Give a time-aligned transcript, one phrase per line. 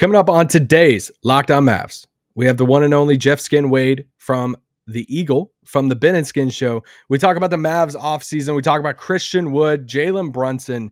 [0.00, 3.68] Coming up on today's Locked On Mavs, we have the one and only Jeff Skin
[3.68, 4.56] Wade from
[4.86, 6.82] the Eagle from the Ben and Skin Show.
[7.10, 8.56] We talk about the Mavs offseason.
[8.56, 10.90] We talk about Christian Wood, Jalen Brunson,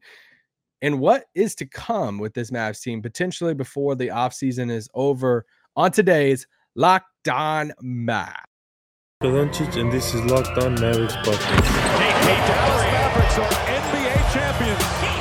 [0.83, 5.47] and what is to come with this Mavs team potentially before the offseason is over
[5.75, 8.35] on today's Locked On Mavs.
[9.23, 11.65] Doncic, and this is Locked On Mavericks podcast.
[11.97, 15.18] Hey, hey, Dallas Mavericks are NBA champions.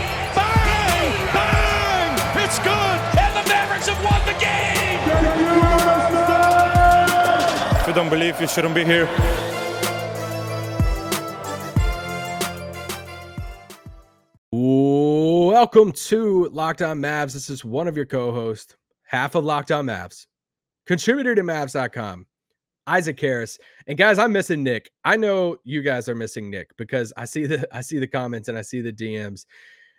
[7.97, 9.07] Don't believe, you shouldn't be here.
[14.51, 17.33] Welcome to Locked On Mavs.
[17.33, 20.27] This is one of your co-hosts, half of Locked On Mavs,
[20.85, 22.27] contributor to Mavs.com,
[22.85, 23.57] Isaac Harris.
[23.87, 24.91] And guys, I'm missing Nick.
[25.03, 28.47] I know you guys are missing Nick because I see the I see the comments
[28.47, 29.47] and I see the DMs.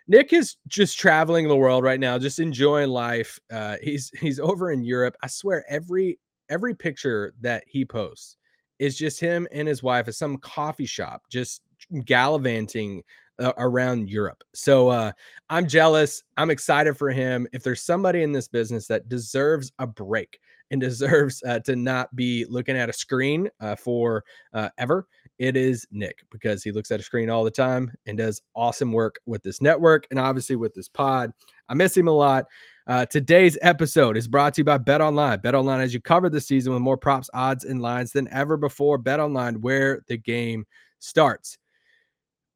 [0.07, 3.37] Nick is just traveling the world right now, just enjoying life.
[3.51, 5.17] Uh, he's he's over in Europe.
[5.21, 6.17] I swear, every
[6.49, 8.37] every picture that he posts
[8.79, 11.61] is just him and his wife at some coffee shop, just
[12.05, 13.03] gallivanting
[13.39, 14.43] uh, around Europe.
[14.53, 15.11] So uh,
[15.49, 16.23] I'm jealous.
[16.37, 17.47] I'm excited for him.
[17.53, 20.39] If there's somebody in this business that deserves a break
[20.71, 25.07] and deserves uh, to not be looking at a screen uh, for uh, ever,
[25.39, 28.91] it is Nick because he looks at a screen all the time and does awesome
[28.91, 31.31] work with this network and obviously with this pod.
[31.69, 32.45] I miss him a lot.
[32.87, 35.39] Uh, today's episode is brought to you by Bet Online.
[35.39, 38.57] Bet Online, as you cover the season with more props, odds, and lines than ever
[38.57, 38.97] before.
[38.97, 40.65] Bet Online, where the game
[40.99, 41.57] starts.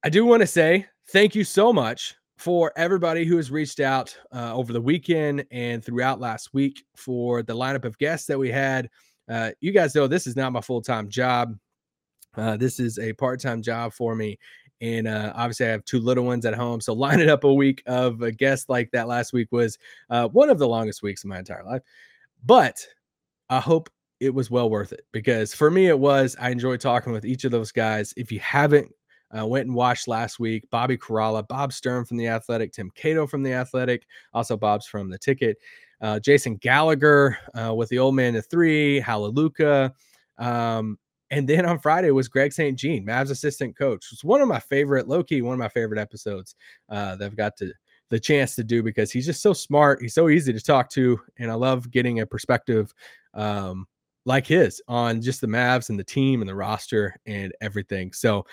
[0.04, 4.18] I do want to say thank you so much for everybody who has reached out
[4.34, 8.50] uh, over the weekend and throughout last week for the lineup of guests that we
[8.50, 8.90] had.
[9.30, 11.58] Uh, you guys know this is not my full time job.
[12.36, 14.38] Uh, this is a part time job for me.
[14.84, 16.82] And uh, obviously, I have two little ones at home.
[16.82, 19.78] So, lining up a week of a guest like that last week was
[20.10, 21.82] uh, one of the longest weeks of my entire life.
[22.46, 22.86] But
[23.50, 23.90] I hope
[24.20, 26.36] it was well worth it because for me, it was.
[26.40, 28.14] I enjoyed talking with each of those guys.
[28.18, 28.92] If you haven't
[29.38, 30.70] uh, went and watched last week.
[30.70, 35.10] Bobby Karalla, Bob Sturm from The Athletic, Tim Cato from The Athletic, also Bob's from
[35.10, 35.58] The Ticket,
[36.02, 39.94] uh, Jason Gallagher uh, with The Old Man to Three, Hallelujah.
[40.38, 40.98] Um,
[41.34, 42.78] and then on Friday was Greg St.
[42.78, 44.08] Jean, Mavs assistant coach.
[44.12, 46.56] It's one of my favorite, low key, one of my favorite episodes
[46.90, 47.72] uh, that I've got to
[48.10, 50.02] the chance to do because he's just so smart.
[50.02, 52.94] He's so easy to talk to, and I love getting a perspective
[53.34, 53.88] um,
[54.26, 58.14] like his on just the Mavs and the team and the roster and everything.
[58.14, 58.46] So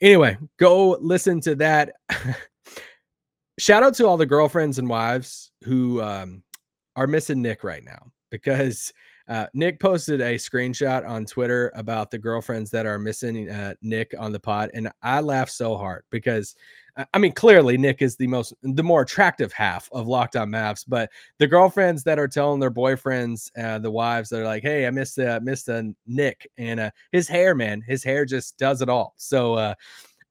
[0.00, 1.94] Anyway, go listen to that.
[3.58, 6.42] Shout out to all the girlfriends and wives who um,
[6.96, 8.92] are missing Nick right now because
[9.28, 14.14] uh, Nick posted a screenshot on Twitter about the girlfriends that are missing uh, Nick
[14.18, 16.54] on the pod, and I laughed so hard because
[17.12, 20.84] I mean, clearly Nick is the most the more attractive half of Locked On Mavs,
[20.86, 24.86] but the girlfriends that are telling their boyfriends, uh, the wives, that are like, "Hey,
[24.86, 27.82] I missed uh, missed a Nick and uh, his hair, man.
[27.82, 29.74] His hair just does it all." So, uh,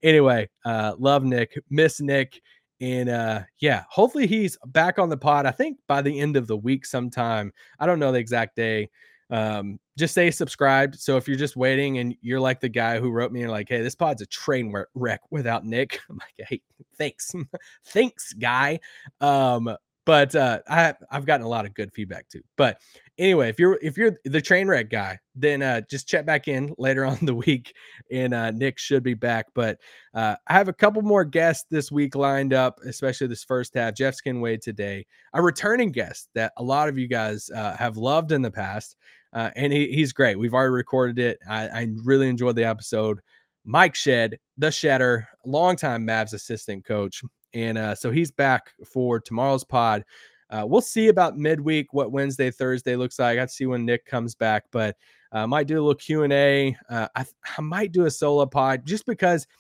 [0.04, 2.42] anyway, uh, love Nick, miss Nick,
[2.84, 5.46] and uh, yeah, hopefully he's back on the pod.
[5.46, 7.54] I think by the end of the week, sometime.
[7.80, 8.90] I don't know the exact day
[9.30, 11.00] um, just stay subscribed.
[11.00, 13.70] So if you're just waiting and you're like the guy who wrote me and like,
[13.70, 16.00] hey, this pod's a train wreck without Nick.
[16.10, 16.62] I'm like, hey,
[16.98, 17.34] thanks,
[17.86, 18.82] thanks, guy.
[19.22, 22.42] Um, but uh, I I've gotten a lot of good feedback too.
[22.58, 22.82] But
[23.18, 26.74] anyway, if you're if you're the train wreck guy, then uh, just check back in
[26.78, 27.74] later on the week,
[28.12, 29.48] and uh, Nick should be back.
[29.54, 29.80] But
[30.14, 33.96] uh, I have a couple more guests this week lined up, especially this first half.
[33.96, 37.98] Jeff Skin Wade today, a returning guest that a lot of you guys uh, have
[37.98, 38.96] loved in the past.
[39.32, 40.38] Uh, and he, he's great.
[40.38, 41.40] We've already recorded it.
[41.50, 43.20] I, I really enjoyed the episode.
[43.66, 47.24] Mike Shed, the Shedder, longtime Mavs assistant coach.
[47.54, 50.04] And uh, so he's back for tomorrow's pod.
[50.50, 53.40] Uh, we'll see about midweek what Wednesday, Thursday looks like.
[53.40, 54.96] I see when Nick comes back, but
[55.32, 56.78] I uh, might do a little Q and A.
[56.90, 57.26] Uh, I,
[57.58, 59.48] I might do a solo pod just because–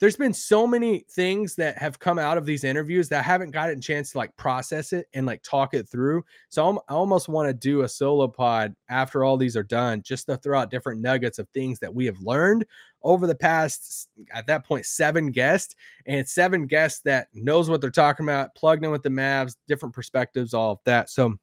[0.00, 3.50] there's been so many things that have come out of these interviews that I haven't
[3.50, 6.24] gotten a chance to like process it and like talk it through.
[6.48, 10.02] So I'm, i almost want to do a solo pod after all these are done,
[10.02, 12.64] just to throw out different nuggets of things that we have learned
[13.02, 15.74] over the past, at that point, seven guests
[16.06, 19.94] and seven guests that knows what they're talking about, plugged in with the Mavs, different
[19.94, 21.10] perspectives, all of that.
[21.10, 21.36] So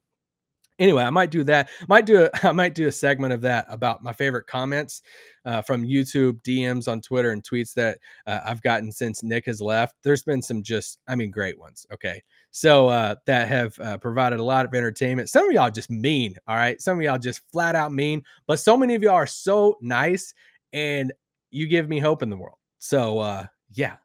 [0.78, 1.68] anyway, I might do that.
[1.88, 5.02] Might do a, I might do a segment of that about my favorite comments
[5.44, 9.60] uh, from YouTube, DMs on Twitter, and tweets that uh, I've gotten since Nick has
[9.60, 9.94] left.
[10.02, 11.86] There's been some just, I mean, great ones.
[11.92, 15.30] Okay, so uh, that have uh, provided a lot of entertainment.
[15.30, 16.80] Some of y'all just mean, all right.
[16.80, 20.34] Some of y'all just flat out mean, but so many of y'all are so nice,
[20.72, 21.12] and
[21.50, 22.58] you give me hope in the world.
[22.78, 23.96] So uh, yeah.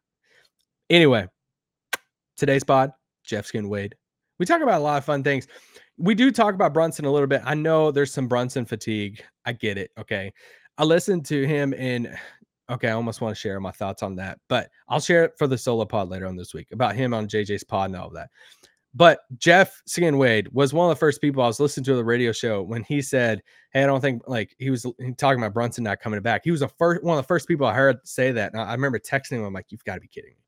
[0.90, 1.28] Anyway,
[2.38, 2.92] today's pod,
[3.24, 3.96] Jeff Skin Wade.
[4.40, 5.48] We talk about a lot of fun things
[6.02, 7.42] we do talk about Brunson a little bit.
[7.46, 9.24] I know there's some Brunson fatigue.
[9.46, 9.92] I get it.
[10.00, 10.34] Okay.
[10.78, 12.18] I listened to him and
[12.70, 15.46] okay, I almost want to share my thoughts on that, but I'll share it for
[15.46, 18.14] the solo pod later on this week about him on JJ's pod and all of
[18.14, 18.30] that.
[18.94, 22.04] But Jeff Skin Wade was one of the first people I was listening to the
[22.04, 24.86] radio show when he said, Hey, I don't think like he was
[25.18, 26.42] talking about Brunson not coming back.
[26.44, 28.52] He was the first one of the first people I heard say that.
[28.52, 30.44] And I remember texting him, I'm like, You've got to be kidding me.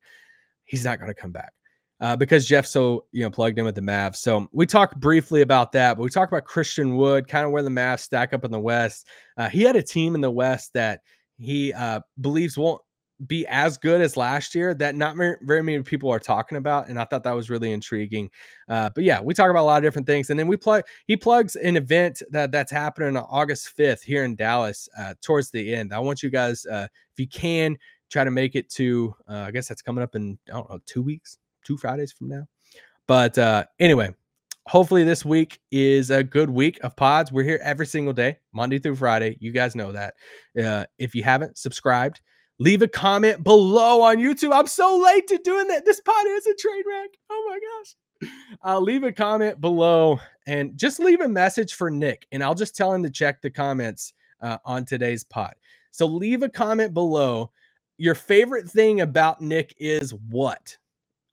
[0.66, 1.52] He's not going to come back.
[2.00, 4.16] Uh, because Jeff's so you know plugged in with the Mavs.
[4.16, 7.62] So we talked briefly about that, but we talked about Christian Wood, kind of where
[7.62, 9.06] the Mavs stack up in the West.
[9.36, 11.00] Uh, he had a team in the West that
[11.38, 12.80] he uh, believes won't
[13.26, 16.98] be as good as last year that not very many people are talking about and
[16.98, 18.28] i thought that was really intriguing
[18.68, 20.82] uh, but yeah we talk about a lot of different things and then we plug
[21.06, 25.50] he plugs an event that that's happening on august 5th here in dallas uh, towards
[25.50, 27.76] the end i want you guys uh, if you can
[28.10, 30.80] try to make it to uh, i guess that's coming up in i don't know
[30.84, 32.46] two weeks two fridays from now
[33.06, 34.08] but uh, anyway
[34.66, 38.78] hopefully this week is a good week of pods we're here every single day monday
[38.78, 40.14] through friday you guys know that
[40.62, 42.20] uh, if you haven't subscribed
[42.58, 44.52] leave a comment below on YouTube.
[44.52, 45.84] I'm so late to doing that.
[45.84, 47.10] This pod is a train wreck.
[47.30, 48.30] Oh my gosh.
[48.64, 52.76] Uh, leave a comment below and just leave a message for Nick, and I'll just
[52.76, 55.54] tell him to check the comments uh, on today's pod.
[55.90, 57.50] So leave a comment below.
[57.98, 60.76] Your favorite thing about Nick is what?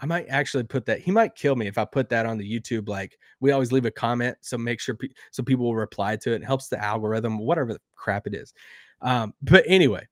[0.02, 1.00] I might actually put that.
[1.00, 2.90] He might kill me if I put that on the YouTube.
[2.90, 6.34] Like we always leave a comment, so make sure pe- so people will reply to
[6.34, 6.42] it.
[6.42, 6.46] it.
[6.46, 8.54] Helps the algorithm, whatever the crap it is.
[9.02, 10.08] Um, but anyway,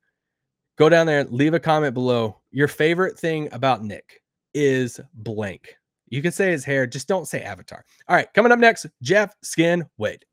[0.78, 2.40] go down there, and leave a comment below.
[2.52, 4.22] Your favorite thing about Nick
[4.54, 5.76] is blank.
[6.08, 7.84] You can say his hair, just don't say avatar.
[8.08, 10.26] All right, coming up next, Jeff Skin Wade.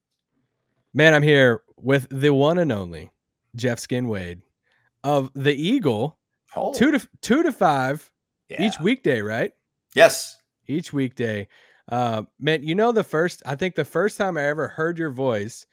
[0.95, 3.11] Man, I'm here with the one and only
[3.55, 4.41] Jeff Skin Wade
[5.05, 6.19] of the Eagle.
[6.55, 6.73] Oh.
[6.73, 8.11] Two to two to five
[8.49, 8.63] yeah.
[8.63, 9.53] each weekday, right?
[9.95, 10.37] Yes.
[10.67, 11.49] Each weekday.
[11.89, 13.43] Uh, man, you know the first.
[13.47, 15.67] I think the first time I ever heard your voice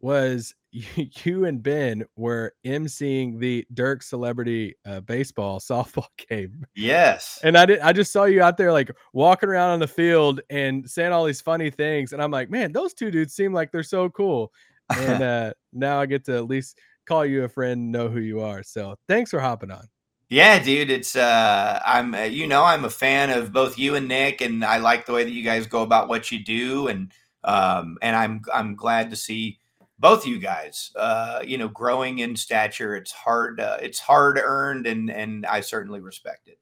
[0.00, 6.66] was you and Ben were emceeing the Dirk Celebrity uh, Baseball softball game.
[6.74, 7.40] Yes.
[7.42, 7.80] And I did.
[7.80, 11.24] I just saw you out there like walking around on the field and saying all
[11.24, 14.52] these funny things, and I'm like, man, those two dudes seem like they're so cool.
[14.96, 18.40] And uh, now I get to at least call you a friend, know who you
[18.40, 18.62] are.
[18.62, 19.86] So thanks for hopping on.
[20.30, 24.08] Yeah, dude, it's uh I'm uh, you know, I'm a fan of both you and
[24.08, 27.12] Nick and I like the way that you guys go about what you do and
[27.44, 29.58] um and I'm I'm glad to see
[30.00, 32.96] both you guys, uh, you know, growing in stature.
[32.96, 33.60] It's hard.
[33.60, 36.58] Uh, it's hard earned, and and I certainly respect it.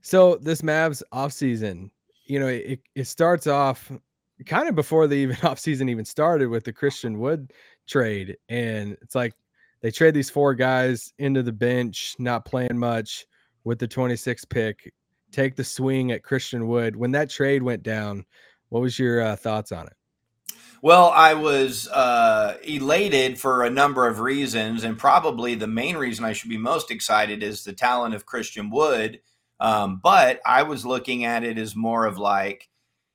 [0.00, 1.90] So this Mavs offseason,
[2.24, 3.92] you know, it, it starts off
[4.46, 7.52] kind of before the even offseason even started with the Christian Wood
[7.86, 9.34] trade, and it's like
[9.82, 13.26] they trade these four guys into the bench, not playing much
[13.64, 14.92] with the 26th pick.
[15.32, 16.94] Take the swing at Christian Wood.
[16.96, 18.24] When that trade went down,
[18.68, 19.94] what was your uh, thoughts on it?
[20.82, 26.24] Well, I was uh, elated for a number of reasons, and probably the main reason
[26.24, 29.20] I should be most excited is the talent of Christian Wood.
[29.60, 32.68] Um, but I was looking at it as more of like,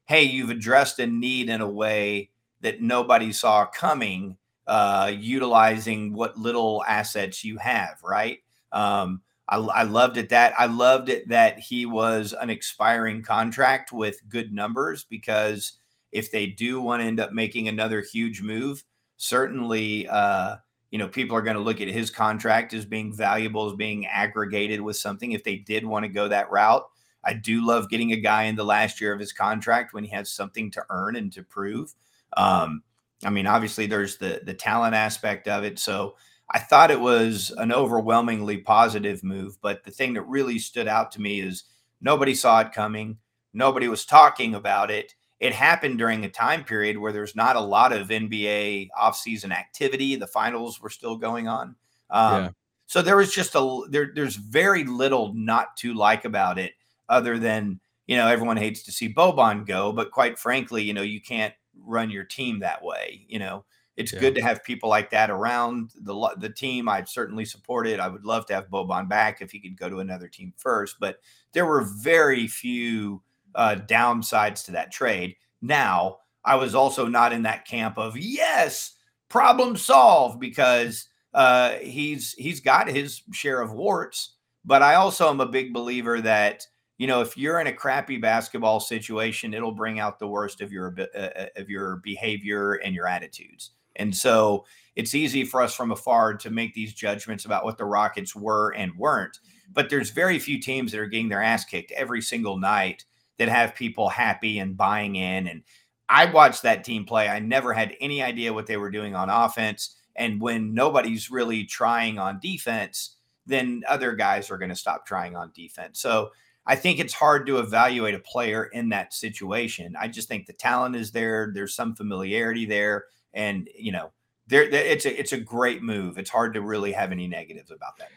[0.05, 2.29] hey, you've addressed a need in a way
[2.61, 4.36] that nobody saw coming,
[4.67, 8.39] uh, utilizing what little assets you have, right?
[8.71, 13.91] Um, I, I loved it that I loved it that he was an expiring contract
[13.91, 15.73] with good numbers because
[16.11, 18.83] if they do want to end up making another huge move,
[19.17, 20.57] certainly, uh,
[20.91, 24.05] you know, people are going to look at his contract as being valuable, as being
[24.07, 25.31] aggregated with something.
[25.31, 26.87] If they did want to go that route,
[27.23, 30.11] I do love getting a guy in the last year of his contract when he
[30.11, 31.93] has something to earn and to prove.
[32.35, 32.83] Um,
[33.23, 35.79] I mean, obviously, there's the the talent aspect of it.
[35.79, 36.15] So
[36.49, 39.57] I thought it was an overwhelmingly positive move.
[39.61, 41.63] But the thing that really stood out to me is
[42.01, 43.17] nobody saw it coming.
[43.53, 47.61] Nobody was talking about it it happened during a time period where there's not a
[47.61, 50.15] lot of NBA offseason activity.
[50.15, 51.75] The finals were still going on.
[52.09, 52.49] Um, yeah.
[52.87, 54.11] So there was just a there.
[54.15, 56.71] There's very little not to like about it,
[57.09, 61.01] other than you know everyone hates to see Boban go, but quite frankly, you know
[61.01, 61.53] you can't
[61.85, 63.25] run your team that way.
[63.27, 63.65] You know
[63.97, 64.19] it's yeah.
[64.19, 66.87] good to have people like that around the the team.
[66.87, 67.99] I'd certainly support it.
[67.99, 70.97] I would love to have Boban back if he could go to another team first,
[70.99, 71.19] but
[71.51, 73.23] there were very few
[73.55, 75.35] uh, downsides to that trade.
[75.61, 78.93] Now, I was also not in that camp of yes,
[79.29, 84.35] problem solved because uh, he's he's got his share of warts.
[84.63, 86.67] But I also am a big believer that
[86.97, 90.71] you know if you're in a crappy basketball situation, it'll bring out the worst of
[90.71, 93.71] your uh, uh, of your behavior and your attitudes.
[93.97, 97.85] And so it's easy for us from afar to make these judgments about what the
[97.85, 99.39] Rockets were and weren't.
[99.73, 103.05] But there's very few teams that are getting their ass kicked every single night
[103.37, 105.47] that have people happy and buying in.
[105.47, 105.63] And
[106.09, 107.27] I watched that team play.
[107.27, 109.95] I never had any idea what they were doing on offense.
[110.15, 115.35] And when nobody's really trying on defense, then other guys are going to stop trying
[115.35, 115.99] on defense.
[115.99, 116.31] So
[116.67, 119.95] I think it's hard to evaluate a player in that situation.
[119.97, 121.51] I just think the talent is there.
[121.53, 124.11] There's some familiarity there, and you know,
[124.47, 126.17] there it's a it's a great move.
[126.17, 128.09] It's hard to really have any negatives about that.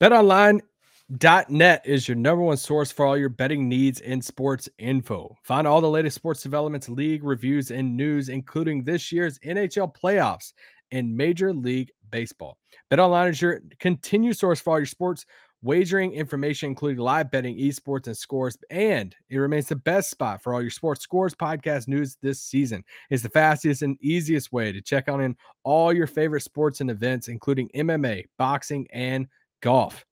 [0.00, 5.36] BetOnline.net is your number one source for all your betting needs and sports info.
[5.44, 10.54] Find all the latest sports developments, league reviews, and news, including this year's NHL playoffs
[10.90, 12.58] and Major League Baseball.
[12.90, 15.24] BetOnline is your continued source for all your sports
[15.62, 18.58] wagering information, including live betting, esports, and scores.
[18.70, 22.84] And it remains the best spot for all your sports scores, podcast news this season.
[23.10, 26.90] It's the fastest and easiest way to check on in all your favorite sports and
[26.90, 29.28] events, including MMA, boxing, and
[29.60, 30.04] golf.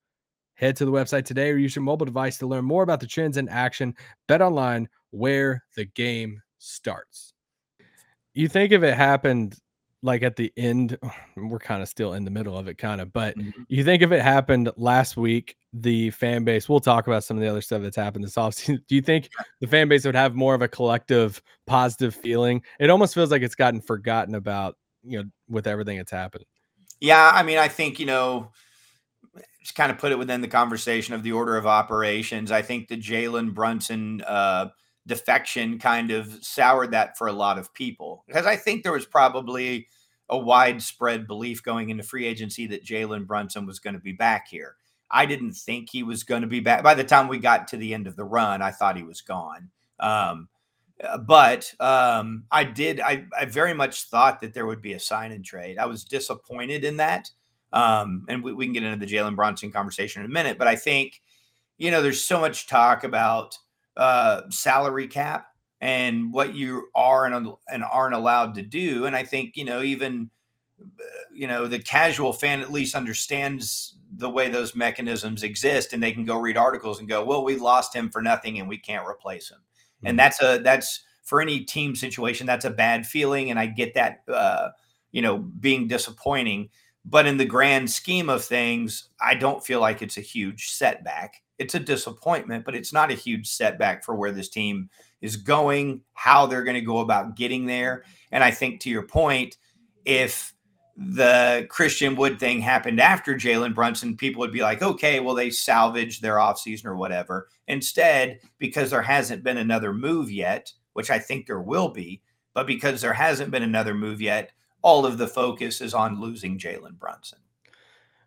[0.54, 3.07] Head to the website today or use your mobile device to learn more about the
[3.07, 3.95] trends in action.
[4.28, 7.33] Bet online where the game starts.
[8.35, 9.57] You think if it happened
[10.02, 10.99] like at the end,
[11.37, 13.12] we're kind of still in the middle of it, kind of.
[13.12, 13.62] But mm-hmm.
[13.69, 17.42] you think if it happened last week, the fan base, we'll talk about some of
[17.42, 18.80] the other stuff that's happened this offseason.
[18.88, 19.30] Do you think
[19.61, 22.62] the fan base would have more of a collective positive feeling?
[22.78, 26.45] It almost feels like it's gotten forgotten about, you know, with everything that's happened.
[27.00, 27.30] Yeah.
[27.33, 28.50] I mean, I think, you know,
[29.62, 32.50] just kind of put it within the conversation of the order of operations.
[32.50, 34.69] I think the Jalen Brunson, uh,
[35.11, 39.05] defection kind of soured that for a lot of people because I think there was
[39.05, 39.88] probably
[40.31, 44.49] a widespread belief going into free agency that Jalen Brunson was going to be back
[44.49, 44.76] here.
[45.11, 46.85] I didn't think he was going to be back.
[46.85, 49.21] By the time we got to the end of the run, I thought he was
[49.21, 49.71] gone.
[49.99, 50.49] Um,
[51.02, 53.00] uh, but um, I did.
[53.00, 55.79] I, I, very much thought that there would be a sign and trade.
[55.79, 57.31] I was disappointed in that.
[57.73, 60.59] Um, and we, we, can get into the Jalen Brunson conversation in a minute.
[60.59, 61.21] But I think,
[61.76, 63.57] you know, there's so much talk about
[64.00, 65.49] uh, salary cap
[65.83, 69.04] and what you are and, and aren't allowed to do.
[69.04, 70.30] And I think, you know, even,
[70.80, 76.02] uh, you know, the casual fan at least understands the way those mechanisms exist and
[76.02, 78.78] they can go read articles and go, well, we lost him for nothing and we
[78.78, 79.59] can't replace him.
[79.59, 80.07] Mm-hmm.
[80.09, 83.50] And that's a, that's for any team situation, that's a bad feeling.
[83.50, 84.71] And I get that, uh,
[85.12, 86.71] you know, being disappointing.
[87.04, 91.42] But in the grand scheme of things, I don't feel like it's a huge setback
[91.61, 94.88] it's a disappointment, but it's not a huge setback for where this team
[95.21, 98.02] is going, how they're going to go about getting there.
[98.33, 99.59] And I think to your point,
[100.07, 100.55] if
[100.97, 105.50] the Christian Wood thing happened after Jalen Brunson, people would be like, okay, well, they
[105.50, 107.49] salvaged their offseason or whatever.
[107.69, 112.23] Instead, because there hasn't been another move yet, which I think there will be,
[112.55, 116.59] but because there hasn't been another move yet, all of the focus is on losing
[116.59, 117.38] Jalen Brunson.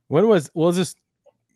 [0.08, 0.98] When was, we'll just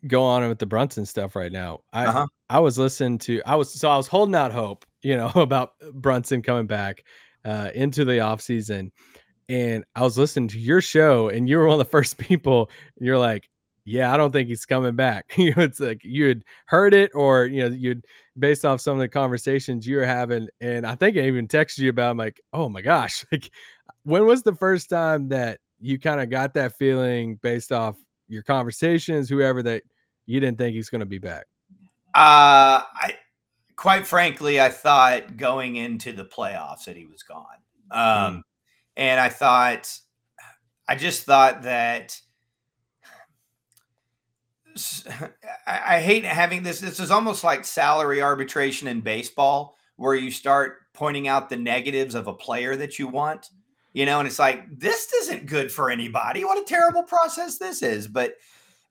[0.06, 1.80] go on with the Brunson stuff right now.
[1.92, 2.26] I uh-huh.
[2.48, 5.72] I was listening to I was so I was holding out hope, you know, about
[5.92, 7.04] Brunson coming back
[7.44, 8.92] uh into the off season.
[9.48, 12.70] And I was listening to your show, and you were one of the first people.
[13.00, 13.48] you're like,
[13.84, 17.10] "Yeah, I don't think he's coming back." you know, it's like you had heard it,
[17.14, 18.04] or you know, you'd
[18.38, 20.48] based off some of the conversations you were having.
[20.60, 22.10] And I think I even texted you about.
[22.10, 23.50] I'm like, "Oh my gosh!" Like,
[24.04, 27.96] when was the first time that you kind of got that feeling based off
[28.28, 29.82] your conversations, whoever that
[30.26, 31.46] you didn't think he's going to be back?
[32.14, 33.16] Uh, I
[33.76, 37.46] quite frankly, I thought going into the playoffs that he was gone.
[37.90, 38.42] Um, mm.
[38.96, 39.90] and I thought,
[40.86, 42.20] I just thought that.
[45.66, 46.80] I, I hate having this.
[46.80, 52.14] This is almost like salary arbitration in baseball, where you start pointing out the negatives
[52.14, 53.48] of a player that you want
[53.92, 56.44] you know, and it's like, this isn't good for anybody.
[56.44, 58.06] What a terrible process this is.
[58.06, 58.34] But,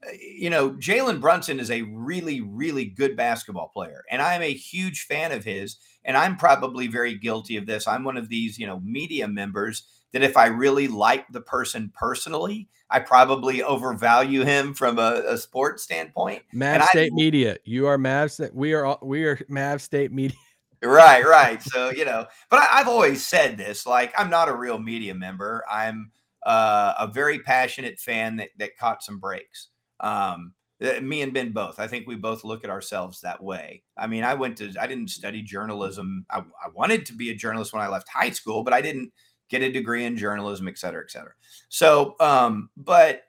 [0.05, 4.03] uh, you know, Jalen Brunson is a really, really good basketball player.
[4.09, 5.77] And I'm a huge fan of his.
[6.03, 7.87] And I'm probably very guilty of this.
[7.87, 11.91] I'm one of these, you know, media members that if I really like the person
[11.93, 16.43] personally, I probably overvalue him from a, a sports standpoint.
[16.53, 17.57] Mav State I, Media.
[17.65, 18.53] You are Mavs.
[18.53, 20.37] We are we are Mav State Media.
[20.83, 21.61] Right, right.
[21.61, 25.15] So, you know, but I, have always said this like, I'm not a real media
[25.15, 25.63] member.
[25.69, 26.11] I'm
[26.45, 29.69] uh, a very passionate fan that, that caught some breaks.
[29.99, 30.53] Um,
[31.01, 31.79] me and Ben both.
[31.79, 33.81] I think we both look at ourselves that way.
[33.97, 36.25] I mean, I went to, I didn't study journalism.
[36.29, 39.11] I, I wanted to be a journalist when I left high school, but I didn't
[39.49, 41.31] get a degree in journalism, et cetera, et cetera.
[41.69, 43.23] So, um, but,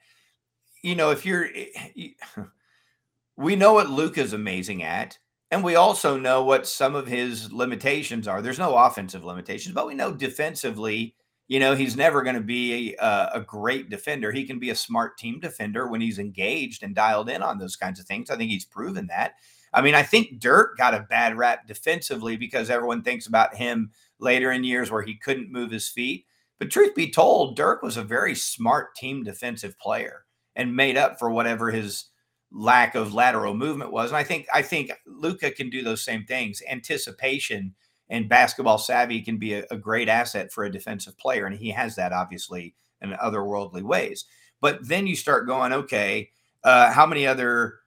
[0.82, 1.48] you know, if you're,
[1.94, 2.12] you,
[3.36, 5.18] we know what Luka is amazing at
[5.50, 8.42] and we also know what some of his limitations are.
[8.42, 11.14] There's no offensive limitations, but we know defensively,
[11.46, 14.30] you know, he's never going to be a, uh, a, great defender.
[14.30, 17.76] He can be a smart team defender when he's engaged and dialed in on those
[17.76, 18.28] kinds of things.
[18.28, 19.34] I think he's proven that.
[19.72, 23.90] I mean, I think Dirk got a bad rap defensively because everyone thinks about him
[24.18, 26.26] later in years where he couldn't move his feet.
[26.58, 30.24] But truth be told, Dirk was a very smart team defensive player
[30.56, 32.06] and made up for whatever his
[32.50, 34.10] lack of lateral movement was.
[34.10, 36.62] And I think I think Luka can do those same things.
[36.68, 37.74] Anticipation
[38.08, 41.70] and basketball savvy can be a, a, great asset for a defensive player, and he
[41.70, 44.24] has that obviously in otherworldly ways.
[44.60, 46.30] But then you start going, okay,
[46.64, 47.80] uh, how many other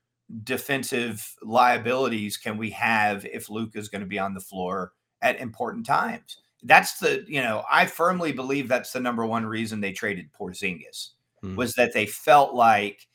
[0.43, 5.39] defensive liabilities can we have if Luka is going to be on the floor at
[5.39, 6.37] important times?
[6.63, 11.09] That's the you know I firmly believe that's the number one reason they traded Porzingis
[11.41, 11.55] hmm.
[11.55, 13.07] was that they felt like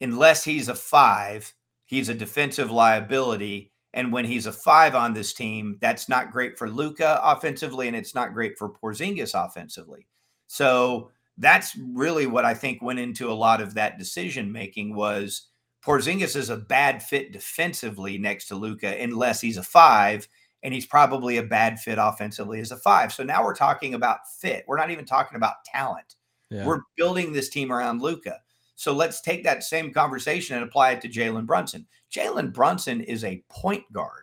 [0.00, 1.52] unless he's a five,
[1.84, 3.72] he's a defensive liability.
[3.92, 7.96] And when he's a five on this team, that's not great for Luka offensively, and
[7.96, 10.06] it's not great for Porzingis offensively.
[10.46, 15.48] So that's really what I think went into a lot of that decision making was
[15.84, 20.28] Porzingis is a bad fit defensively next to Luka unless he's a five,
[20.62, 23.12] and he's probably a bad fit offensively as a five.
[23.12, 24.64] So now we're talking about fit.
[24.68, 26.16] We're not even talking about talent.
[26.50, 26.66] Yeah.
[26.66, 28.40] We're building this team around Luka.
[28.80, 31.86] So let's take that same conversation and apply it to Jalen Brunson.
[32.10, 34.22] Jalen Brunson is a point guard.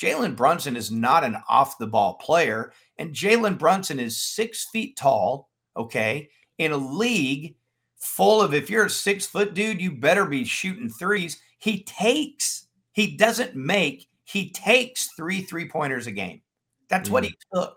[0.00, 2.72] Jalen Brunson is not an off the ball player.
[2.98, 7.56] And Jalen Brunson is six feet tall, okay, in a league
[7.96, 11.42] full of, if you're a six foot dude, you better be shooting threes.
[11.58, 16.40] He takes, he doesn't make, he takes three three pointers a game.
[16.88, 17.12] That's mm.
[17.14, 17.76] what he took.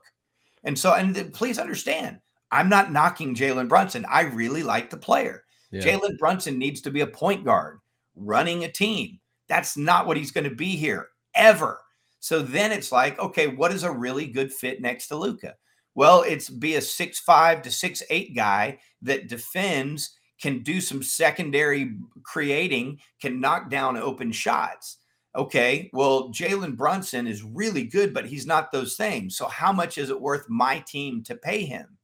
[0.64, 2.20] And so, and please understand,
[2.52, 4.06] I'm not knocking Jalen Brunson.
[4.08, 5.46] I really like the player.
[5.72, 5.82] Yeah.
[5.82, 7.80] Jalen Brunson needs to be a point guard
[8.16, 9.20] running a team.
[9.48, 11.80] That's not what he's going to be here ever.
[12.20, 15.56] So then it's like, okay, what is a really good fit next to Luka?
[15.96, 21.04] Well, it's be a six five to six eight guy that defends, can do some
[21.04, 24.98] secondary creating, can knock down open shots.
[25.36, 29.38] Okay, well, Jalen Brunson is really good, but he's not those things.
[29.38, 31.98] So, how much is it worth my team to pay him?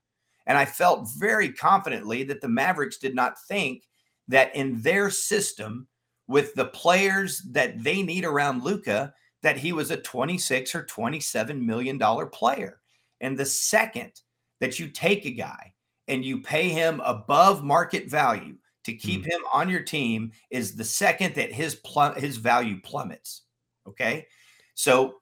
[0.48, 3.84] And I felt very confidently that the Mavericks did not think
[4.28, 5.88] that in their system,
[6.28, 11.66] with the players that they need around Luka, that he was a 26 or 27
[11.66, 12.82] million dollar player.
[13.22, 14.12] And the second
[14.60, 15.74] that you take a guy
[16.08, 19.32] and you pay him above market value to keep mm.
[19.32, 23.44] him on your team is the second that his plum, his value plummets.
[23.88, 24.28] Okay,
[24.76, 25.16] so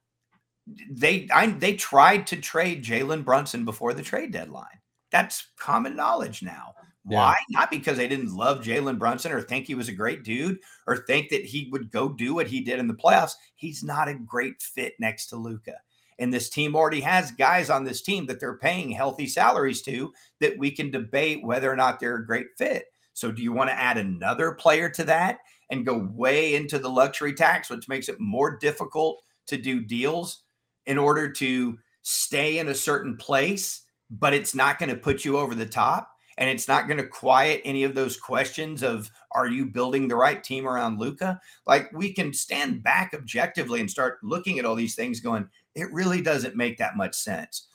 [0.89, 4.79] they I, they tried to trade Jalen Brunson before the trade deadline.
[5.11, 6.73] That's common knowledge now.
[7.07, 7.17] Yeah.
[7.17, 7.37] Why?
[7.49, 10.97] Not because they didn't love Jalen Brunson or think he was a great dude or
[10.97, 13.33] think that he would go do what he did in the playoffs.
[13.55, 15.75] He's not a great fit next to Luka.
[16.17, 20.13] And this team already has guys on this team that they're paying healthy salaries to
[20.39, 22.85] that we can debate whether or not they're a great fit.
[23.13, 25.39] So, do you want to add another player to that
[25.69, 30.43] and go way into the luxury tax, which makes it more difficult to do deals
[30.85, 33.81] in order to stay in a certain place?
[34.09, 37.07] But it's not going to put you over the top and it's not going to
[37.07, 41.39] quiet any of those questions of are you building the right team around Luka?
[41.65, 45.91] Like we can stand back objectively and start looking at all these things going, it
[45.91, 47.67] really doesn't make that much sense.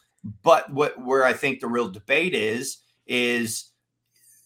[0.43, 3.71] But what where I think the real debate is is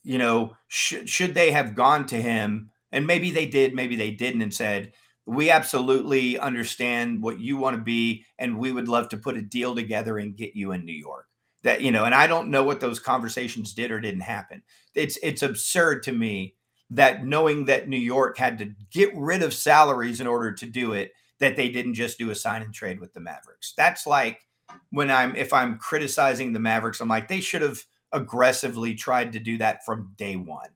[0.04, 4.10] you know, should should they have gone to him and maybe they did, maybe they
[4.10, 4.92] didn't and said,
[5.26, 9.42] we absolutely understand what you want to be and we would love to put a
[9.42, 11.26] deal together and get you in New York
[11.64, 14.62] that you know and i don't know what those conversations did or didn't happen.
[14.94, 16.54] It's it's absurd to me
[16.90, 20.92] that knowing that new york had to get rid of salaries in order to do
[20.92, 23.74] it that they didn't just do a sign and trade with the mavericks.
[23.76, 24.46] That's like
[24.90, 29.40] when i'm if i'm criticizing the mavericks i'm like they should have aggressively tried to
[29.40, 30.70] do that from day one.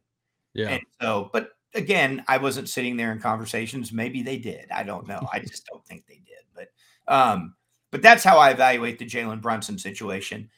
[0.55, 0.71] Yeah.
[0.71, 3.93] And so but again i wasn't sitting there in conversations.
[3.93, 4.71] Maybe they did.
[4.75, 5.29] I don't know.
[5.33, 6.45] I just don't think they did.
[6.55, 6.69] But
[7.15, 7.55] um
[7.91, 10.49] but that's how i evaluate the jalen brunson situation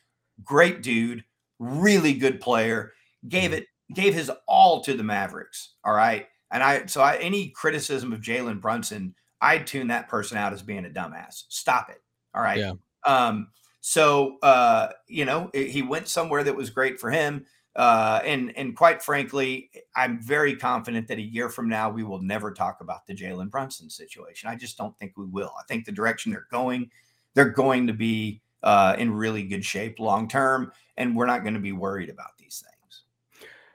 [0.45, 1.25] great dude,
[1.59, 2.93] really good player.
[3.29, 3.61] Gave mm-hmm.
[3.61, 5.75] it gave his all to the Mavericks.
[5.85, 10.37] All right, and I so I, any criticism of Jalen Brunson, I'd tune that person
[10.37, 11.45] out as being a dumbass.
[11.49, 12.03] Stop it.
[12.35, 12.59] All right.
[12.59, 12.73] Yeah.
[13.05, 13.49] Um.
[13.81, 17.47] So uh, you know, he went somewhere that was great for him.
[17.77, 22.21] Uh, and and quite frankly, I'm very confident that a year from now we will
[22.21, 24.49] never talk about the Jalen Brunson situation.
[24.49, 25.53] I just don't think we will.
[25.59, 26.91] I think the direction they're going,
[27.35, 31.55] they're going to be uh, in really good shape long term, and we're not going
[31.55, 33.03] to be worried about these things.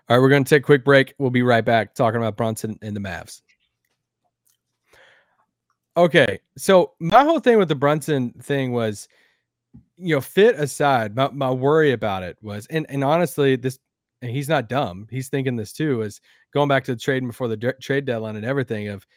[0.07, 1.13] All right, we're going to take a quick break.
[1.17, 3.41] We'll be right back talking about Brunson and the Mavs.
[5.97, 9.07] Okay, so my whole thing with the Brunson thing was,
[9.95, 13.79] you know, fit aside, my, my worry about it was, and and honestly, this
[14.21, 15.07] and he's not dumb.
[15.09, 16.01] He's thinking this too.
[16.01, 16.19] Is
[16.53, 18.89] going back to the trading before the de- trade deadline and everything.
[18.89, 19.07] Of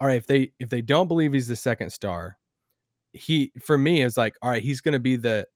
[0.00, 2.36] all right, if they if they don't believe he's the second star,
[3.16, 5.46] he for me is like all right he's going to be the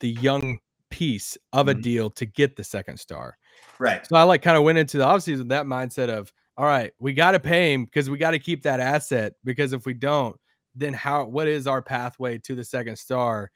[0.00, 0.58] the young
[0.90, 1.82] piece of a Mhm.
[1.82, 3.36] deal to get the second star.
[3.78, 4.06] Right.
[4.06, 6.92] So I like kind of went into the offseason with that mindset of, all right,
[6.98, 9.34] we got to pay him because we got to keep that asset.
[9.44, 10.34] Because if we don't,
[10.74, 11.24] then how?
[11.26, 13.50] What is our pathway to the second star?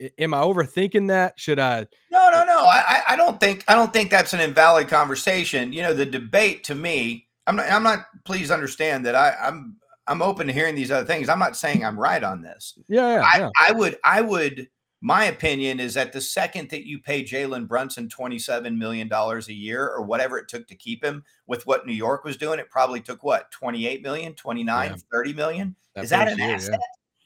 [0.00, 1.40] I- Am I overthinking that?
[1.40, 1.86] Should I?
[2.12, 2.58] No, no, no.
[2.66, 5.72] I, I- I don't think I don't think that's an invalid conversation.
[5.72, 7.70] You know, the debate to me, I'm not.
[7.72, 8.00] I'm not.
[8.24, 9.78] Please understand that I, I'm.
[10.08, 11.28] I'm open to hearing these other things.
[11.28, 12.78] I'm not saying I'm right on this.
[12.88, 13.50] Yeah, yeah, I, yeah.
[13.68, 13.98] I would.
[14.04, 14.68] I would.
[15.02, 19.86] My opinion is that the second that you pay Jalen Brunson $27 million a year
[19.88, 23.00] or whatever it took to keep him with what New York was doing, it probably
[23.00, 24.96] took what, 28 million, 29, Yeah.
[25.12, 25.76] 30 million?
[25.96, 26.54] is that an year, yeah.
[26.54, 26.80] asset?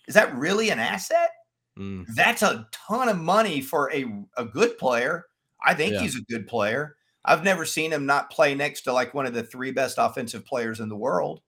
[0.08, 1.30] Is that really an asset?
[1.78, 4.04] Mm, That's a ton of money for a,
[4.36, 5.26] a good player.
[5.64, 6.00] I think Yeah.
[6.00, 6.96] he's a good player.
[7.24, 10.44] I've never seen him not play next to like one of the three best offensive
[10.44, 11.40] players in the world.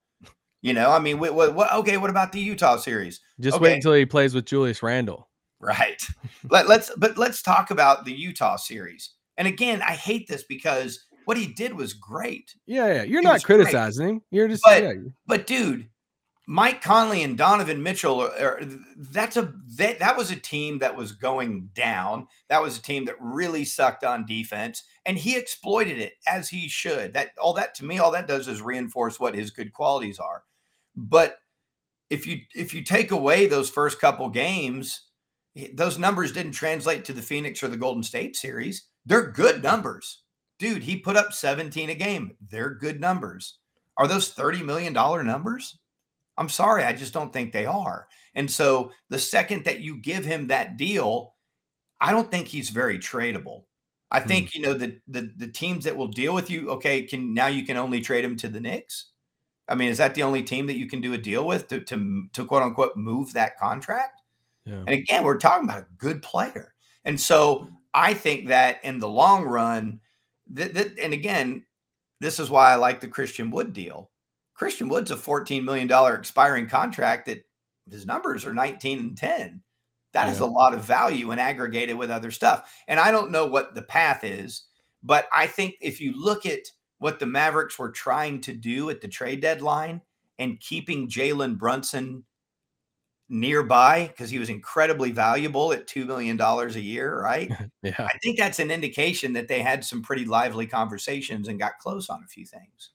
[0.63, 3.19] You know, I mean, what, what, okay, what about the Utah series?
[3.41, 3.63] Just Okay.
[3.63, 5.27] wait until he plays with Julius Randle.
[5.59, 6.01] Right.
[6.49, 9.11] Let, let's but let's talk about the Utah series.
[9.37, 12.53] And again, I hate this because what he did was great.
[12.65, 13.03] Yeah, yeah.
[13.03, 13.57] You're not was great.
[13.57, 14.21] criticizing him.
[14.31, 14.93] You're just But- yeah.
[15.27, 15.89] But dude,
[16.47, 18.61] Mike Conley and Donovan Mitchell are, are
[18.97, 22.27] that's a that, that was a team that was going down.
[22.49, 26.67] That was a team that really sucked on defense and he exploited it as he
[26.69, 27.13] should.
[27.13, 30.43] That all that to me all that does is reinforce what his good qualities are.
[30.95, 31.37] But
[32.09, 35.01] if you if you take away those first couple games,
[35.55, 38.87] eh, those numbers didn't translate to the Phoenix or the Golden State series.
[39.05, 40.23] They're good numbers.
[40.59, 42.37] Dude, he put up 17 a game.
[42.49, 43.57] They're good numbers.
[43.97, 45.79] Are those $30 million numbers?
[46.37, 48.07] I'm sorry, I just don't think they are.
[48.35, 51.35] And so the second that you give him that deal,
[52.01, 53.63] I don't think he's very tradable.
[54.11, 54.27] I Hmm.
[54.27, 56.69] think you know the, the the teams that will deal with you.
[56.71, 59.12] Okay, can now you can only trade him to the Knicks.
[59.67, 61.79] I mean, is that the only team that you can do a deal with to
[61.81, 64.21] to, to quote unquote move that contract?
[64.65, 64.75] yeah.
[64.75, 66.73] And again, we're talking about a good player.
[67.05, 69.99] And so I think that in the long run,
[70.51, 71.65] that, that and again,
[72.21, 74.09] this is why I like the Christian Wood deal.
[74.53, 77.43] Christian Wood's a $14 million expiring contract that
[77.91, 79.61] his numbers are 19 and 10.
[80.13, 80.45] That is Yeah.
[80.45, 82.71] a lot of value and aggregated with other stuff.
[82.87, 84.63] And I don't know what the path is,
[85.01, 86.59] but I think if you look at
[87.03, 89.99] what the Mavericks were trying to do at the trade deadline
[90.39, 92.23] and keeping Jalen Brunson
[93.27, 97.51] nearby because he was incredibly valuable at $2 million a year, right?
[97.83, 97.95] Yeah.
[97.99, 102.09] I think that's an indication that they had some pretty lively conversations and got close
[102.09, 102.91] on a few things.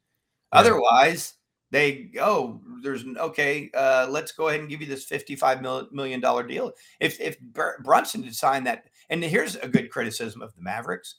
[0.55, 0.61] Yeah.
[0.61, 1.35] Otherwise,
[1.71, 3.71] they oh, there's okay.
[3.75, 6.73] Uh, let's go ahead and give you this $55 million deal.
[7.01, 11.17] If if Br- Brunson had signed that, and here's a good criticism of the Mavericks,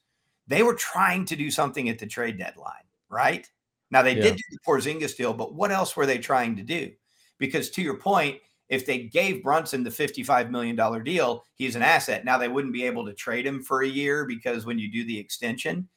[0.49, 2.73] they were trying to do something at the trade deadline,
[3.07, 3.49] right?
[3.91, 4.23] Now they Yeah.
[4.23, 6.91] did do the Porzingis deal, but what else were they trying to do?
[7.37, 12.25] Because to your point, if they gave Brunson the $55 million deal, he's an asset.
[12.25, 15.03] Now they wouldn't be able to trade him for a year because when you do
[15.03, 15.87] the extension,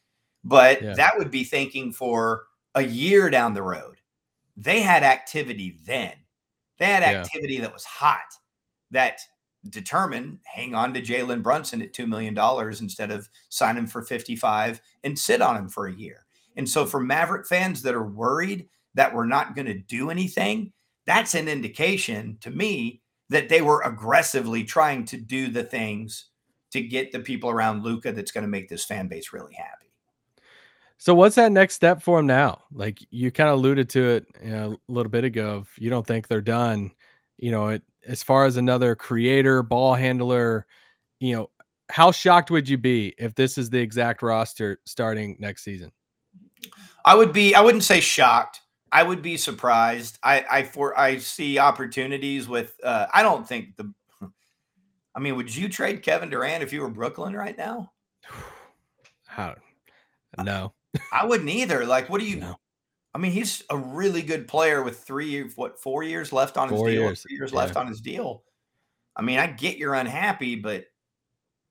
[0.44, 0.94] but Yeah.
[0.94, 4.00] that would be thinking for a year down the road.
[4.56, 6.12] They had activity then.
[6.78, 7.20] They had Yeah.
[7.22, 8.20] activity that was hot
[8.90, 9.18] that
[9.70, 12.36] determined hang on to Jalen Brunson at $2 million
[12.80, 16.26] instead of sign him for 55 and sit on him for a year.
[16.56, 20.72] And so for Maverick fans that are worried that we're not going to do anything,
[21.06, 26.26] that's an indication to me that they were aggressively trying to do the things
[26.72, 29.92] to get the people around Luka that's going to make this fan base really happy.
[30.98, 32.62] So what's that next step for him now?
[32.72, 35.64] Like you kind of alluded to it you know, a little bit ago.
[35.64, 36.92] If you don't think they're done,
[37.38, 40.66] you know, it, as far as another creator, ball handler,
[41.20, 41.50] you know,
[41.90, 45.92] how shocked would you be if this is the exact roster starting next season?
[47.04, 48.60] I would be I wouldn't say shocked.
[48.90, 50.18] I would be surprised.
[50.22, 53.92] I I for I see opportunities with uh I don't think the
[55.14, 57.92] I mean, would you trade Kevin Durant if you were Brooklyn right now?
[59.26, 59.56] How?
[60.38, 60.72] No,
[61.12, 61.84] I wouldn't either.
[61.84, 62.36] Like, what do you?
[62.36, 62.56] No.
[63.14, 66.80] I mean, he's a really good player with three, what, four years left on his
[66.80, 66.90] deal.
[66.90, 67.58] years, Three years yeah.
[67.58, 68.42] left on his deal.
[69.14, 70.86] I mean, I get you're unhappy, but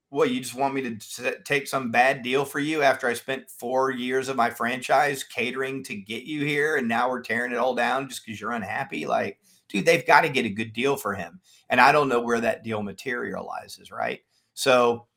[0.10, 3.49] what you just want me to take some bad deal for you after I spent
[3.49, 7.58] four years of my franchise catering to get you here, and now we're tearing it
[7.58, 9.06] all down just because you're unhappy?
[9.06, 12.19] Like, dude, they've got to get a good deal for him, and I don't know
[12.19, 13.89] where that deal materializes.
[13.89, 14.19] Right,
[14.54, 15.08] so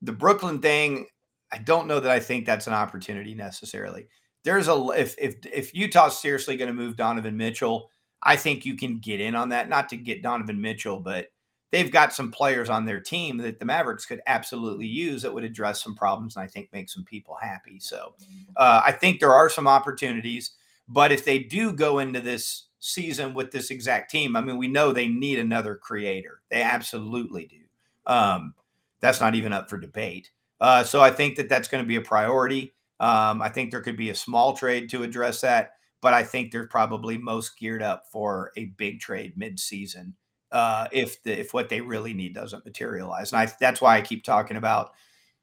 [0.00, 1.06] the Brooklyn thing.
[1.52, 4.08] I don't know that I think that's an opportunity necessarily.
[4.46, 7.90] There's a if if if Utah's seriously going to move Donovan Mitchell,
[8.22, 9.68] I think you can get in on that.
[9.68, 11.26] Not to get Donovan Mitchell, but
[11.72, 15.42] they've got some players on their team that the Mavericks could absolutely use that would
[15.42, 17.80] address some problems and I think make some people happy.
[17.80, 18.14] So
[18.56, 20.52] uh, I think there are some opportunities,
[20.88, 24.68] but if they do go into this season with this exact team, I mean, we
[24.68, 26.40] know they need another creator.
[26.50, 28.12] They absolutely do.
[28.12, 28.54] Um,
[29.00, 30.30] That's not even up for debate.
[30.60, 32.75] Uh, so I think that that's going to be a priority.
[32.98, 36.50] Um, I think there could be a small trade to address that, but I think
[36.50, 40.14] they're probably most geared up for a big trade mid-season
[40.52, 43.32] uh, if the if what they really need doesn't materialize.
[43.32, 44.92] And I, that's why I keep talking about.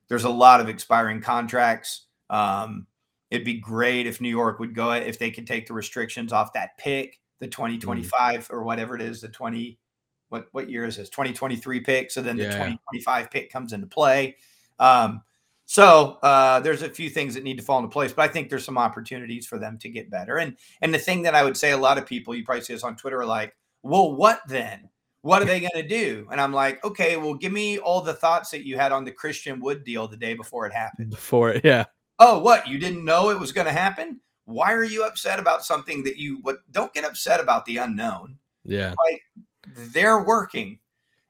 [0.08, 2.08] There's a lot of expiring contracts.
[2.30, 2.88] Um,
[3.30, 6.54] it'd be great if New York would go if they could take the restrictions off
[6.54, 8.54] that pick, the 2025 mm.
[8.54, 9.78] or whatever it is, the 20
[10.30, 11.10] what what year is this?
[11.10, 12.12] 2023 pick.
[12.12, 14.36] So then the 2025 pick comes into play.
[14.80, 15.22] Um,
[15.66, 18.50] so uh, there's a few things that need to fall into place, but I think
[18.50, 20.38] there's some opportunities for them to get better.
[20.38, 22.74] And and the thing that I would say a lot of people, you probably see
[22.74, 24.90] this on Twitter, are like, well, what then?
[25.22, 26.28] What are they going to do?
[26.32, 29.12] And I'm like, okay, well, give me all the thoughts that you had on the
[29.12, 31.12] Christian Wood deal the day before it happened.
[31.12, 31.86] Before it, yeah.
[32.20, 32.68] Oh, what?
[32.68, 34.20] You didn't know it was going to happen?
[34.46, 36.58] Why are you upset about something that you what?
[36.72, 38.38] Don't get upset about the unknown.
[38.66, 38.94] Yeah.
[39.10, 39.22] Like
[39.94, 40.80] they're working.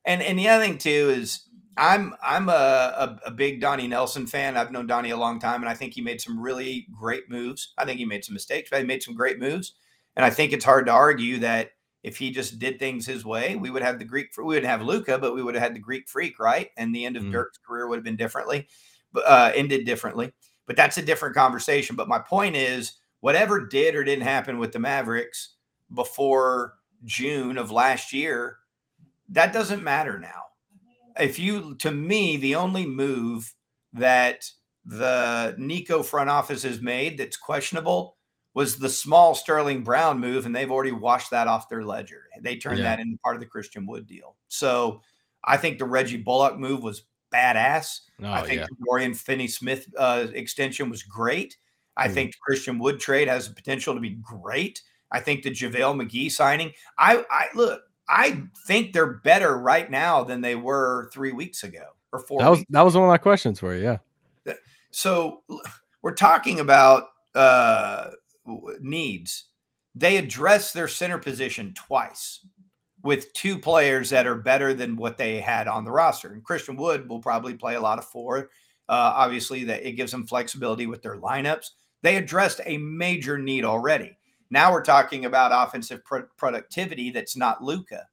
[0.06, 4.28] And and the other thing too is I'm I'm a, a, a, big Donnie Nelson
[4.28, 4.58] fan.
[4.58, 7.74] I've known Donnie a long time, and I think he made some really great moves.
[7.78, 9.74] I think he made some mistakes, but he made some great moves.
[10.16, 11.72] And I think it's hard to argue that
[12.04, 14.28] if he just did things his way, we would have the Greek.
[14.38, 16.70] We would have Luka, but we would have had the Greek Freak, right?
[16.78, 17.32] And the end of mm.
[17.32, 18.68] Dirk's career would have been differently,
[19.16, 20.32] uh, ended differently.
[20.68, 21.96] But that's a different conversation.
[21.96, 25.56] But my point is, whatever did or didn't happen with the Mavericks
[25.94, 28.58] before June of last year,
[29.30, 30.44] that doesn't matter now
[31.20, 33.54] if you to me the only move
[33.94, 34.50] that
[34.86, 38.18] the Nico front office has made that's questionable
[38.54, 42.24] was the small Sterling Brown move, and they've already washed that off their ledger.
[42.42, 42.84] They turned yeah.
[42.84, 44.36] that into part of the Christian Wood deal.
[44.48, 45.02] So
[45.44, 48.02] I think the Reggie Bullock move was badass.
[48.22, 48.68] Oh, I think yeah.
[48.70, 51.58] the Dorian Finney Smith uh, extension was great.
[51.98, 52.14] I mm.
[52.14, 54.82] think the Christian Wood trade has the potential to be great.
[55.12, 56.74] I think the JaVale McGee signing.
[56.98, 57.82] I, I look.
[58.10, 62.40] I think they're better right now than they were three weeks ago or four.
[62.40, 63.84] That was that was one of my questions for you.
[64.46, 64.54] Yeah.
[64.92, 65.44] So
[66.02, 68.12] we're talking about uh,
[68.80, 69.46] needs.
[69.96, 72.46] They address their center position twice
[73.04, 76.34] with two players that are better than what they had on the roster.
[76.34, 78.50] And Christian Wood will probably play a lot of four.
[78.90, 81.72] Uh, obviously, that it gives them flexibility with their lineups.
[82.02, 84.18] They addressed a major need already.
[84.54, 88.06] Now we're talking about offensive pro- productivity that's not Luka.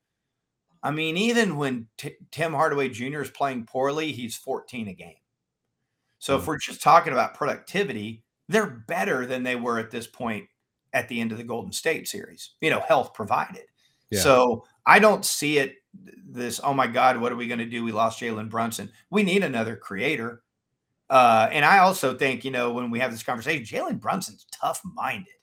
[0.83, 3.20] I mean, even when T- Tim Hardaway Jr.
[3.20, 5.14] is playing poorly, he's 14 a game.
[6.18, 6.40] So mm-hmm.
[6.40, 10.46] if we're just talking about productivity, they're better than they were at this point
[10.94, 13.64] at the end of the Golden State series, you know, health provided.
[14.11, 14.20] Yeah.
[14.20, 15.74] So I don't see it
[16.26, 17.85] this, oh my God, what are we going to do?
[17.85, 18.90] We lost Jalen Brunson.
[19.11, 20.42] We need another creator.
[21.11, 24.81] Uh, and I also think, you know, when we have this conversation, Jalen Brunson's tough
[24.85, 25.35] minded.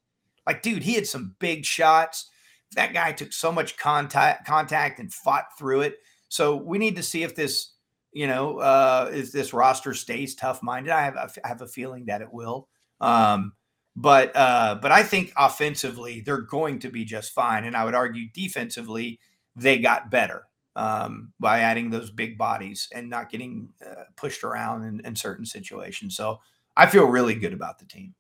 [0.48, 2.30] Like, dude, he had some big shots.
[2.76, 5.98] That guy took so much contact contact and fought through it.
[6.30, 7.74] So we need to see if this,
[8.14, 10.92] you know, uh, if this roster stays tough minded.
[10.92, 12.68] I have I have a feeling that it will.
[13.00, 13.54] Um,
[13.96, 17.96] but uh, but I think offensively they're going to be just fine, and I would
[17.96, 19.20] argue defensively
[19.56, 20.44] they got better
[20.76, 25.46] um, by adding those big bodies and not getting uh, pushed around in, in certain
[25.46, 26.16] situations.
[26.16, 26.40] So
[26.78, 28.14] I feel really good about the team.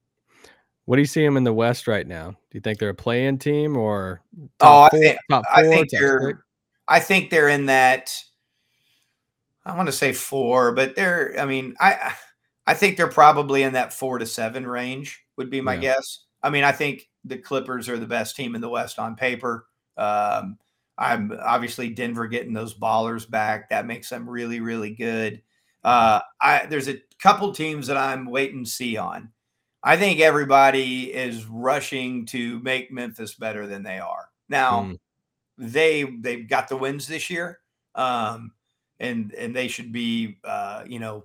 [0.87, 2.29] What do you see them in the West right now?
[2.29, 4.21] Do you think they're a playing team or
[4.61, 6.45] oh, I think, four, I think they're
[6.87, 8.15] I think they're in that.
[9.65, 11.35] I want to say four, but they're.
[11.37, 12.13] I mean, I
[12.65, 15.21] I think they're probably in that four to seven range.
[15.35, 15.81] Would be my yeah.
[15.81, 16.19] guess.
[16.41, 19.67] I mean, I think the Clippers are the best team in the West on paper.
[19.97, 20.57] Um,
[20.97, 23.69] I'm obviously Denver getting those ballers back.
[23.69, 25.41] That makes them really, really good.
[25.83, 29.33] Uh, I there's a couple teams that I'm waiting to see on.
[29.87, 34.27] I think everybody is rushing to make Memphis better than they are.
[34.49, 34.99] Now, mm.
[35.57, 37.59] they they've got the wins this year,
[37.95, 38.51] um,
[38.99, 41.23] and and they should be uh, you know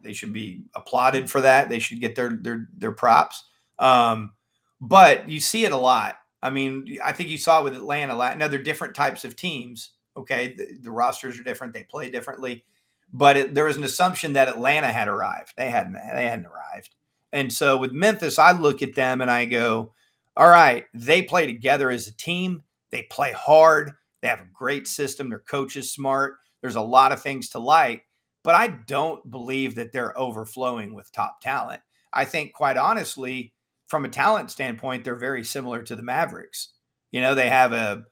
[0.00, 1.68] they should be applauded for that.
[1.68, 3.46] They should get their their their props.
[3.80, 4.34] Um,
[4.80, 6.14] but you see it a lot.
[6.40, 8.14] I mean, I think you saw it with Atlanta.
[8.36, 9.90] Now they're different types of teams.
[10.16, 11.74] Okay, the, the rosters are different.
[11.74, 12.64] They play differently.
[13.12, 15.54] But it, there was an assumption that Atlanta had arrived.
[15.56, 15.94] They hadn't.
[15.94, 16.90] They hadn't arrived.
[17.34, 19.92] And so with Memphis, I look at them and I go,
[20.36, 22.62] all right, they play together as a team.
[22.90, 23.90] They play hard.
[24.22, 25.28] They have a great system.
[25.28, 26.36] Their coach is smart.
[26.62, 28.06] There's a lot of things to like,
[28.44, 31.82] but I don't believe that they're overflowing with top talent.
[32.12, 33.52] I think, quite honestly,
[33.88, 36.70] from a talent standpoint, they're very similar to the Mavericks.
[37.10, 38.04] You know, they have a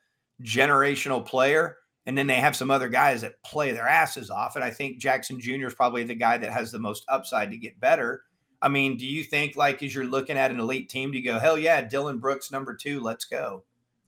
[0.43, 4.57] generational player, and then they have some other guys that play their asses off.
[4.57, 5.69] And I think Jackson Jr.
[5.69, 8.23] is probably the guy that has the most upside to get better.
[8.63, 11.25] I mean, do you think like as you're looking at an elite team, do you
[11.25, 13.65] go, hell yeah, Dillon Brooks number two, let's go?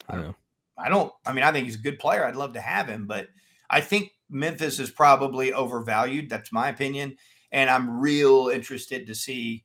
[0.08, 0.36] I don't,
[0.78, 1.12] I don't.
[1.26, 2.24] I mean, I think he's a good player.
[2.24, 3.28] I'd love to have him, but
[3.68, 6.30] I think Memphis is probably overvalued.
[6.30, 7.16] That's my opinion.
[7.50, 9.64] And I'm real interested to see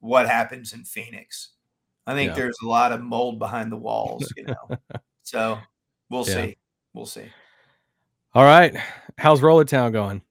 [0.00, 1.50] what happens in Phoenix.
[2.06, 2.34] I think Yeah.
[2.36, 4.76] there's a lot of mold behind the walls, you know.
[5.22, 5.58] so
[6.08, 6.34] we'll Yeah.
[6.34, 6.56] see.
[6.94, 7.26] We'll see.
[8.34, 8.74] All right.
[9.18, 10.22] How's Roller Town going?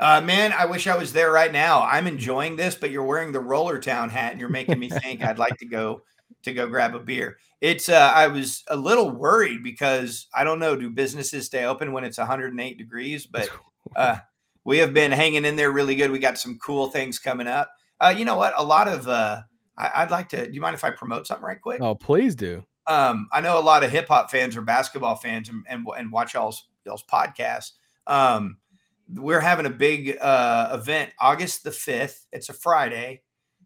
[0.00, 1.82] Uh, man, I wish I was there right now.
[1.82, 5.38] I'm enjoying this, but you're wearing the Rollertown hat, and you're making me think I'd
[5.38, 6.02] like to go
[6.42, 7.36] to go grab a beer.
[7.60, 11.92] It's uh, I was a little worried because I don't know, do businesses stay open
[11.92, 13.26] when it's 108 degrees?
[13.26, 13.50] But
[13.96, 14.16] uh,
[14.64, 16.10] we have been hanging in there really good.
[16.10, 17.70] We got some cool things coming up.
[18.00, 18.54] Uh, you know what?
[18.56, 19.42] A lot of uh,
[19.76, 20.46] I, I'd like to.
[20.46, 21.82] Do you mind if I promote something right quick?
[21.82, 22.64] Oh, please do.
[22.86, 26.10] um, I know a lot of hip hop fans or basketball fans and, and, and
[26.10, 27.72] watch y'all's, y'all's podcasts.
[28.06, 28.56] Um,
[29.14, 32.26] we're having a big uh, event August the 5th.
[32.32, 33.22] It's a Friday.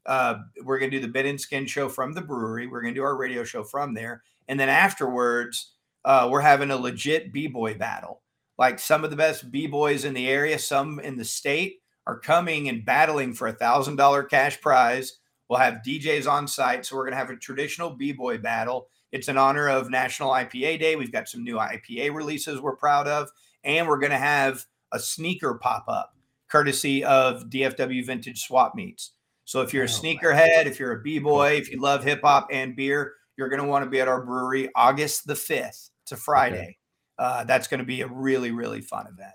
[0.07, 2.67] Uh, we're going to do the Bit and Skin show from the brewery.
[2.67, 4.23] We're going to do our radio show from there.
[4.49, 5.73] And then afterwards,
[6.05, 8.23] uh, we're having a legit B boy battle.
[8.59, 12.19] Like some of the best B boys in the area, some in the state are
[12.19, 15.19] coming and battling for a thousand dollar cash prize.
[15.49, 16.87] We'll have DJs on site.
[16.87, 18.89] So we're going to have a traditional B boy battle.
[19.13, 20.97] It's in honor of National IPA Day.
[20.97, 23.31] We've got some new IPA releases we're proud of.
[23.63, 26.15] And we're going to have a sneaker pop up
[26.51, 29.13] courtesy of DFW Vintage Swap Meets.
[29.45, 32.21] So if you're a Oh, sneakerhead, if you're a B boy, if you love hip
[32.25, 35.91] hop and beer, you're going to want to be at our brewery August the 5th.
[36.05, 36.79] It's a Friday.
[37.19, 39.35] Uh, that's going to be a really, really fun event.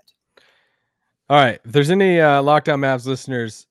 [1.28, 1.60] All right.
[1.64, 3.66] If there's any uh, Locked On Mavs listeners,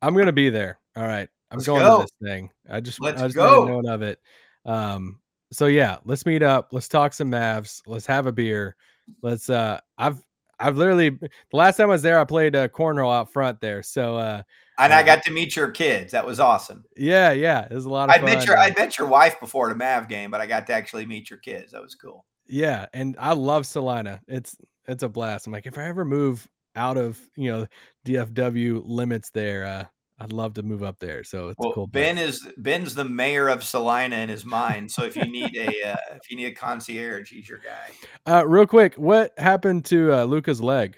[0.00, 0.78] I'm gonna be there.
[0.96, 1.28] All right.
[1.50, 1.98] I'm Let's going go.
[1.98, 2.50] to this thing.
[2.70, 3.64] I just Let's I just go.
[3.64, 4.20] note of it.
[4.64, 5.18] Um,
[5.50, 6.68] so yeah, let's meet up.
[6.72, 7.82] Let's talk some Mavs.
[7.86, 8.76] Let's have a beer.
[9.22, 10.22] Let's uh I've
[10.66, 13.82] I've literally the last time I was there, I played uh, cornhole out front there.
[13.82, 14.42] So uh
[14.78, 16.12] And I Uh, got to meet your kids.
[16.12, 16.84] That was awesome.
[16.96, 19.38] yeah, yeah, it was a lot of I met your uh, I met your wife
[19.40, 21.72] before the Mav game, but I got to actually meet your kids.
[21.72, 22.24] That was cool.
[22.46, 24.20] Yeah, and I love Celina.
[24.28, 24.56] It's
[24.88, 25.46] it's a blast.
[25.46, 26.46] I'm like, if I ever move
[26.76, 27.66] out of you know
[28.06, 29.84] DFW limits there, uh,
[30.20, 31.24] I'd love to move up there.
[31.24, 31.88] So it's Well, cool.
[31.88, 32.04] place.
[32.04, 34.90] Ben is Ben's the mayor of Celina in his mind.
[34.90, 38.32] So if you need a uh, if you need a concierge, he's your guy.
[38.32, 40.96] Uh, real quick, what happened to uh, Luka's leg?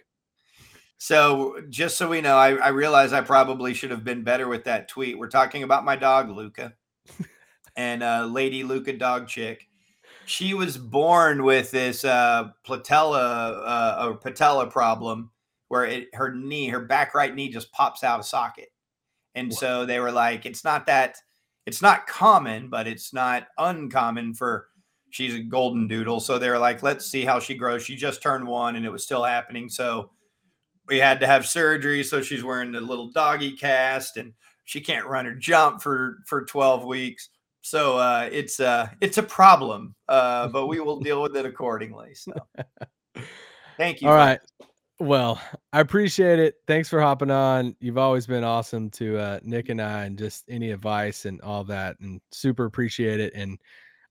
[0.98, 4.64] So just so we know, I, I realize I probably should have been better with
[4.64, 5.18] that tweet.
[5.18, 6.74] We're talking about my dog Luka
[7.76, 9.66] and uh, Lady Luka dog chick.
[10.24, 15.30] She was born with this uh, patella uh, or patella problem
[15.68, 18.70] where it, her knee, her back right knee, just pops out of socket.
[19.36, 19.56] And Wow.
[19.56, 21.16] so they were like, it's not that,
[21.66, 24.66] it's not common, but it's not uncommon for.
[25.10, 27.84] She's a golden doodle, so they were like, let's see how she grows.
[27.84, 29.68] She just turned one, and it was still happening.
[29.68, 30.10] So
[30.88, 34.32] we had to have surgery so she's wearing the little doggy cast and
[34.64, 37.30] she can't run or jump for for 12 weeks
[37.62, 42.14] so uh it's uh it's a problem uh but we will deal with it accordingly
[42.14, 42.32] so
[43.78, 44.40] thank you All right.
[44.98, 45.40] Well,
[45.72, 46.54] I appreciate it.
[46.66, 47.76] Thanks for hopping on.
[47.80, 51.64] You've always been awesome to uh, Nick and I, and just any advice and all
[51.64, 53.34] that, and super appreciate it.
[53.34, 53.58] And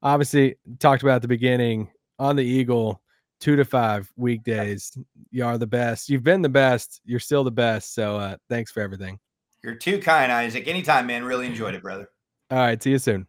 [0.04, 3.02] obviously, talked about at the beginning on the Eagle,
[3.39, 4.95] two to five weekdays.
[5.32, 6.08] You are the best.
[6.08, 7.02] You've been the best.
[7.04, 7.95] You're still the best.
[7.95, 9.19] So uh, thanks for everything.
[9.63, 12.08] you're too kind isaac anytime man really enjoyed it brother
[12.52, 12.82] All right.
[12.82, 13.26] See you soon.